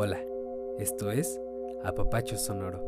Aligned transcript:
Hola, 0.00 0.24
esto 0.78 1.10
es 1.10 1.40
Apapacho 1.82 2.38
Sonoro, 2.38 2.80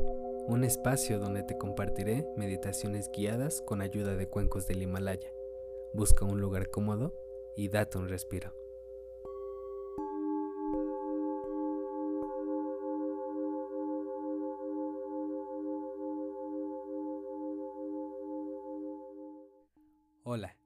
un 0.46 0.62
espacio 0.62 1.19
donde 1.19 1.43
te 1.43 1.59
compartiré 1.59 2.25
meditaciones 2.37 3.11
guiadas 3.12 3.62
con 3.62 3.80
ayuda 3.80 4.14
de 4.14 4.29
cuencos 4.29 4.69
del 4.69 4.80
Himalaya. 4.80 5.29
Busca 5.93 6.25
un 6.25 6.41
lugar 6.41 6.71
cómodo 6.71 7.12
y 7.57 7.67
date 7.67 7.99
un 7.99 8.09
respiro. 8.09 8.54
Hola, 20.22 20.56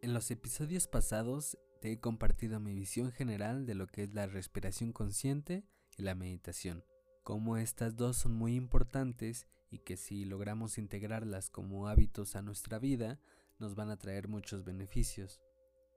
en 0.00 0.14
los 0.14 0.30
episodios 0.30 0.86
pasados 0.86 1.58
te 1.82 1.92
he 1.92 2.00
compartido 2.00 2.58
mi 2.58 2.72
visión 2.72 3.12
general 3.12 3.66
de 3.66 3.74
lo 3.74 3.86
que 3.86 4.02
es 4.02 4.14
la 4.14 4.26
respiración 4.26 4.94
consciente 4.94 5.66
y 5.96 6.02
la 6.02 6.14
meditación, 6.14 6.84
como 7.22 7.56
estas 7.56 7.96
dos 7.96 8.16
son 8.16 8.34
muy 8.34 8.56
importantes 8.56 9.46
y 9.70 9.78
que 9.78 9.96
si 9.96 10.24
logramos 10.24 10.78
integrarlas 10.78 11.50
como 11.50 11.88
hábitos 11.88 12.34
a 12.36 12.42
nuestra 12.42 12.78
vida, 12.78 13.20
nos 13.58 13.74
van 13.74 13.90
a 13.90 13.98
traer 13.98 14.26
muchos 14.26 14.64
beneficios. 14.64 15.40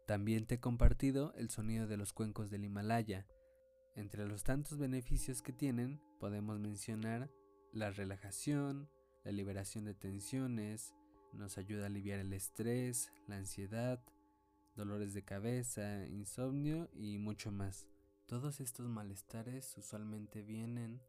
También 0.05 0.45
te 0.45 0.55
he 0.55 0.59
compartido 0.59 1.33
el 1.35 1.49
sonido 1.49 1.87
de 1.87 1.97
los 1.97 2.13
cuencos 2.13 2.49
del 2.49 2.65
Himalaya. 2.65 3.25
Entre 3.95 4.27
los 4.27 4.43
tantos 4.43 4.77
beneficios 4.77 5.41
que 5.41 5.53
tienen, 5.53 6.01
podemos 6.19 6.59
mencionar 6.59 7.31
la 7.71 7.89
relajación, 7.89 8.89
la 9.23 9.31
liberación 9.31 9.85
de 9.85 9.93
tensiones, 9.93 10.93
nos 11.31 11.57
ayuda 11.57 11.83
a 11.83 11.87
aliviar 11.87 12.19
el 12.19 12.33
estrés, 12.33 13.11
la 13.27 13.37
ansiedad, 13.37 14.03
dolores 14.75 15.13
de 15.13 15.23
cabeza, 15.23 16.05
insomnio 16.07 16.89
y 16.93 17.17
mucho 17.17 17.51
más. 17.51 17.92
Todos 18.25 18.61
estos 18.61 18.87
malestares 18.87 19.77
usualmente 19.77 20.41
vienen 20.41 21.01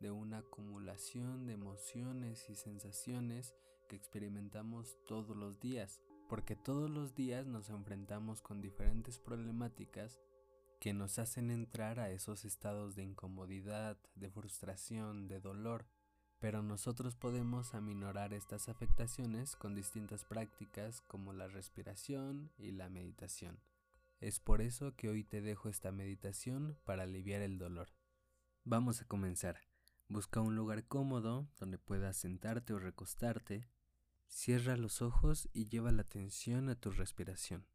de 0.00 0.10
una 0.10 0.38
acumulación 0.38 1.46
de 1.46 1.54
emociones 1.54 2.48
y 2.50 2.54
sensaciones 2.54 3.54
que 3.88 3.96
experimentamos 3.96 4.98
todos 5.06 5.36
los 5.36 5.60
días, 5.60 6.00
porque 6.28 6.56
todos 6.56 6.90
los 6.90 7.14
días 7.14 7.46
nos 7.46 7.70
enfrentamos 7.70 8.42
con 8.42 8.60
diferentes 8.60 9.18
problemáticas 9.18 10.20
que 10.78 10.92
nos 10.92 11.18
hacen 11.18 11.50
entrar 11.50 11.98
a 11.98 12.10
esos 12.10 12.44
estados 12.44 12.94
de 12.94 13.02
incomodidad, 13.02 13.96
de 14.14 14.30
frustración, 14.30 15.26
de 15.26 15.40
dolor, 15.40 15.86
pero 16.38 16.62
nosotros 16.62 17.16
podemos 17.16 17.74
aminorar 17.74 18.32
estas 18.32 18.68
afectaciones 18.68 19.56
con 19.56 19.74
distintas 19.74 20.24
prácticas 20.24 21.00
como 21.08 21.32
la 21.32 21.48
respiración 21.48 22.52
y 22.58 22.72
la 22.72 22.88
meditación. 22.90 23.58
Es 24.20 24.40
por 24.40 24.60
eso 24.60 24.96
que 24.96 25.08
hoy 25.08 25.22
te 25.22 25.40
dejo 25.40 25.68
esta 25.68 25.92
meditación 25.92 26.76
para 26.84 27.04
aliviar 27.04 27.40
el 27.40 27.58
dolor. 27.58 27.88
Vamos 28.64 29.00
a 29.00 29.04
comenzar. 29.04 29.60
Busca 30.08 30.40
un 30.40 30.56
lugar 30.56 30.86
cómodo 30.86 31.48
donde 31.58 31.78
puedas 31.78 32.16
sentarte 32.16 32.72
o 32.72 32.80
recostarte. 32.80 33.68
Cierra 34.26 34.76
los 34.76 35.02
ojos 35.02 35.48
y 35.52 35.68
lleva 35.68 35.92
la 35.92 36.02
atención 36.02 36.68
a 36.68 36.74
tu 36.74 36.90
respiración. 36.90 37.66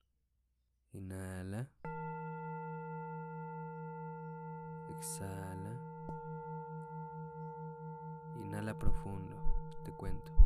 Inhala. 0.91 1.71
Exhala. 4.97 5.79
Inhala 8.35 8.77
profundo. 8.77 9.37
Te 9.85 9.91
cuento. 9.91 10.42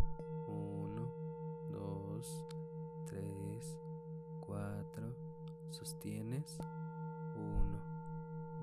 Sostienes. 5.78 6.58
Uno, 7.36 7.80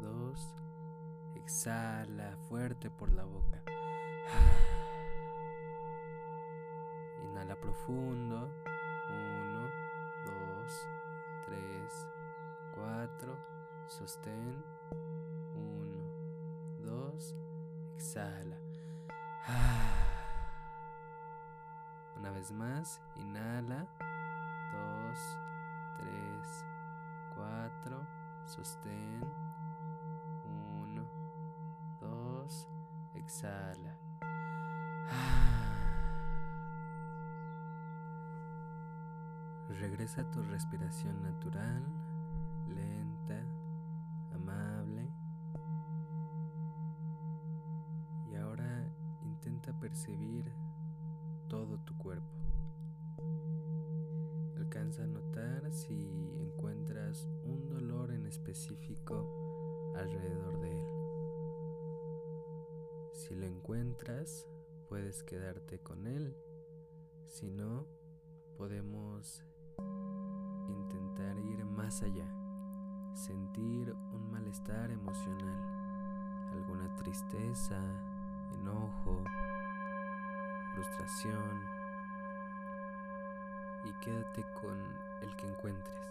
dos. 0.01 0.57
Exhala 1.37 2.37
fuerte 2.49 2.91
por 2.91 3.13
la 3.13 3.23
boca. 3.23 3.63
Inhala 7.23 7.55
profundo. 7.55 8.51
Uno, 9.09 9.69
dos, 10.25 10.89
tres, 11.47 12.09
cuatro. 12.75 13.37
Sostén. 13.87 14.65
Uno, 15.55 16.03
dos. 16.83 17.37
Exhala. 17.95 18.59
Una 22.19 22.33
vez 22.33 22.51
más, 22.51 23.01
inhala. 23.15 23.87
Dos, 24.73 25.44
Sostén. 28.55 29.21
Uno, 30.81 31.03
dos. 31.99 32.69
Exhala. 33.15 33.99
Regresa 39.81 40.21
a 40.21 40.31
tu 40.31 40.41
respiración 40.43 41.21
natural, 41.21 41.83
lenta, 42.69 43.45
amable. 44.33 45.11
Y 48.31 48.37
ahora 48.37 48.89
intenta 49.23 49.73
percibir 49.81 50.53
todo 51.49 51.81
tu 51.81 51.99
cuerpo. 51.99 52.39
Alcanza 54.59 55.03
a 55.03 55.09
notar 55.09 55.73
si 55.73 56.14
específico 58.55 59.93
alrededor 59.97 60.61
de 60.61 60.71
él. 60.71 60.87
Si 63.13 63.35
lo 63.35 63.47
encuentras, 63.47 64.47
puedes 64.89 65.25
quedarte 65.25 65.81
con 65.81 66.07
él. 66.07 66.37
Si 67.27 67.51
no, 67.51 67.89
podemos 68.57 69.43
intentar 70.69 71.37
ir 71.41 71.65
más 71.65 72.01
allá, 72.05 72.29
sentir 73.13 73.93
un 73.93 74.31
malestar 74.31 74.93
emocional, 74.93 76.53
alguna 76.53 76.95
tristeza, 76.95 77.81
enojo, 78.53 79.25
frustración 80.75 81.61
y 83.85 83.93
quédate 84.05 84.45
con 84.63 84.79
el 85.23 85.35
que 85.35 85.49
encuentres, 85.49 86.09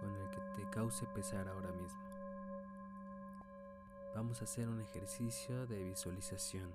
con 0.00 0.14
el 0.16 0.30
que 0.30 0.40
te 0.56 0.70
cause 0.70 1.06
pesar 1.14 1.46
ahora 1.48 1.70
mismo. 1.72 2.00
Vamos 4.14 4.40
a 4.40 4.44
hacer 4.44 4.68
un 4.68 4.80
ejercicio 4.80 5.66
de 5.66 5.84
visualización. 5.84 6.74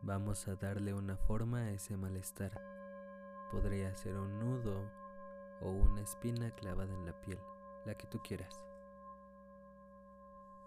Vamos 0.00 0.48
a 0.48 0.54
darle 0.54 0.94
una 0.94 1.16
forma 1.16 1.58
a 1.58 1.70
ese 1.70 1.96
malestar. 1.96 2.52
Podría 3.50 3.94
ser 3.96 4.16
un 4.16 4.38
nudo 4.38 4.90
o 5.60 5.70
una 5.70 6.00
espina 6.00 6.50
clavada 6.52 6.94
en 6.94 7.04
la 7.04 7.20
piel, 7.20 7.38
la 7.84 7.94
que 7.94 8.06
tú 8.06 8.20
quieras. 8.20 8.64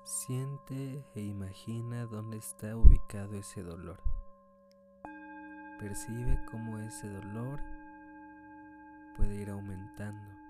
Siente 0.03 1.03
e 1.16 1.22
imagina 1.22 2.06
dónde 2.06 2.38
está 2.38 2.75
ubicado 2.75 3.36
ese 3.36 3.63
dolor. 3.63 4.00
Percibe 5.80 6.40
cómo 6.52 6.78
ese 6.80 7.09
dolor 7.09 7.59
puede 9.16 9.36
ir 9.36 9.50
aumentando. 9.50 10.41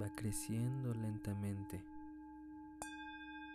Va 0.00 0.08
creciendo 0.16 0.94
lentamente. 0.94 1.82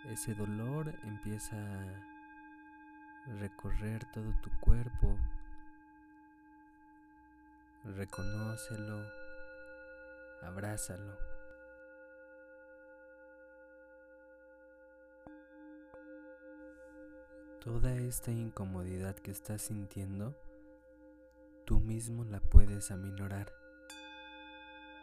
Ese 0.05 0.35
dolor 0.35 0.93
empieza 1.03 1.55
a 1.57 3.37
recorrer 3.39 4.05
todo 4.13 4.31
tu 4.41 4.49
cuerpo. 4.61 5.17
Reconócelo, 7.83 9.03
abrázalo. 10.43 11.17
Toda 17.59 17.93
esta 17.95 18.31
incomodidad 18.31 19.15
que 19.15 19.31
estás 19.31 19.63
sintiendo, 19.63 20.35
tú 21.65 21.79
mismo 21.79 22.23
la 22.23 22.39
puedes 22.39 22.91
aminorar. 22.91 23.51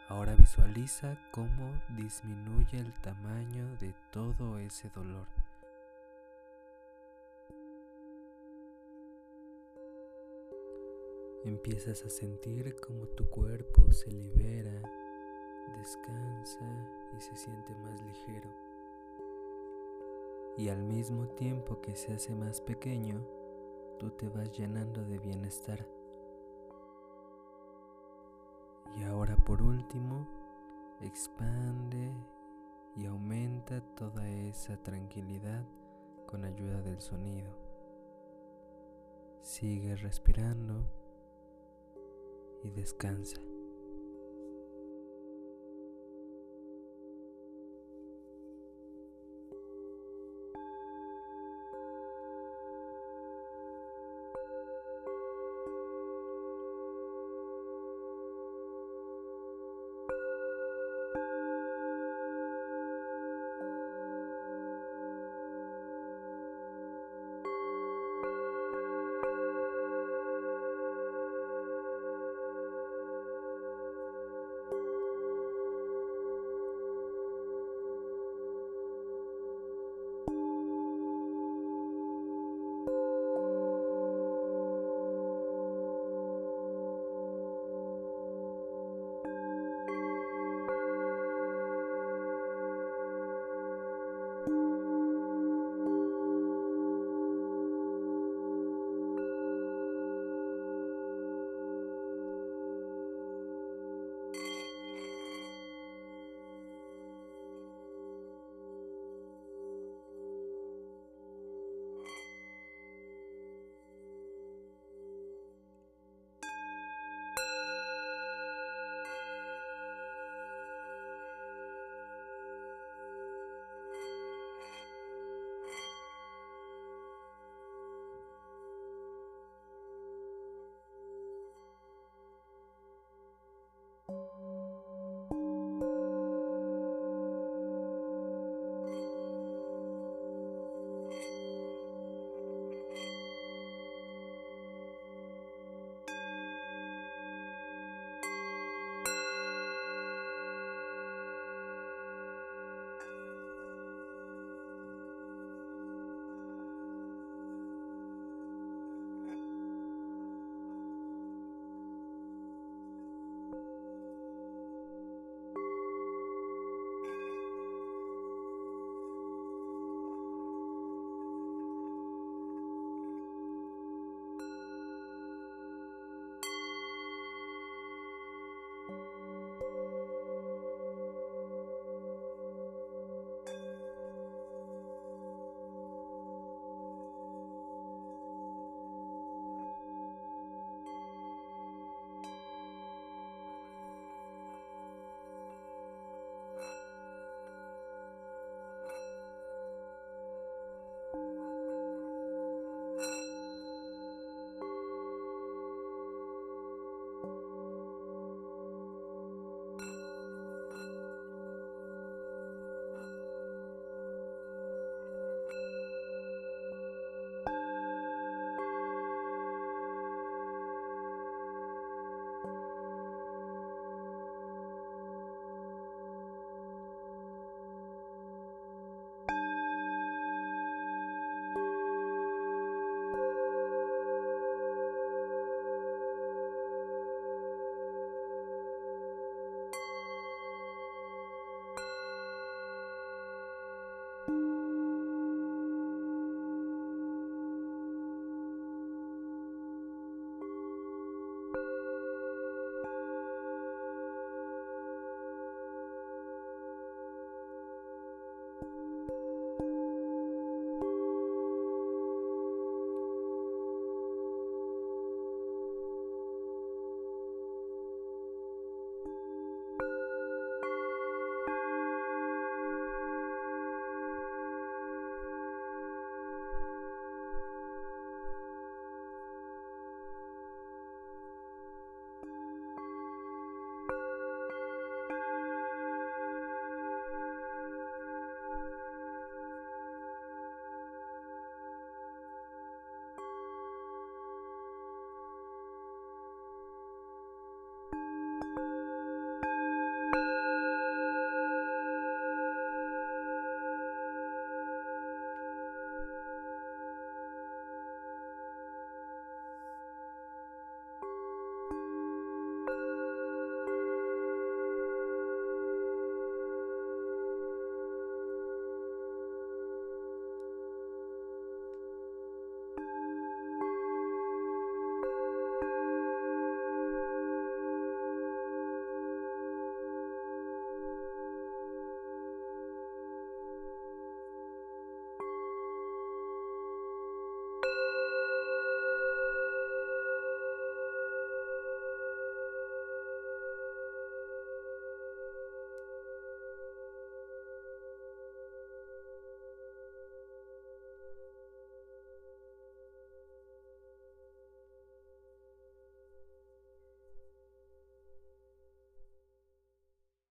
Ahora 0.07 0.35
visualiza 0.35 1.17
cómo 1.31 1.81
disminuye 1.97 2.77
el 2.77 2.93
tamaño 3.01 3.75
de 3.79 3.91
todo 4.11 4.59
ese 4.59 4.87
dolor. 4.89 5.25
Empiezas 11.43 12.03
a 12.03 12.09
sentir 12.09 12.75
cómo 12.85 13.07
tu 13.07 13.27
cuerpo 13.31 13.91
se 13.91 14.11
libera, 14.11 14.79
descansa 15.79 17.09
y 17.17 17.21
se 17.21 17.35
siente 17.35 17.73
más 17.75 17.99
ligero. 18.03 18.49
Y 20.55 20.69
al 20.69 20.83
mismo 20.83 21.27
tiempo 21.29 21.81
que 21.81 21.95
se 21.95 22.13
hace 22.13 22.35
más 22.35 22.61
pequeño, 22.61 23.25
tú 23.97 24.11
te 24.11 24.29
vas 24.29 24.51
llenando 24.51 25.03
de 25.03 25.17
bienestar. 25.17 25.94
Y 28.95 29.03
ahora 29.03 29.35
por 29.35 29.61
último, 29.61 30.27
expande 31.01 32.13
y 32.95 33.05
aumenta 33.05 33.81
toda 33.95 34.29
esa 34.29 34.77
tranquilidad 34.77 35.65
con 36.25 36.45
ayuda 36.45 36.81
del 36.81 37.01
sonido. 37.01 37.51
Sigue 39.41 39.95
respirando 39.95 40.89
y 42.63 42.71
descansa. 42.71 43.39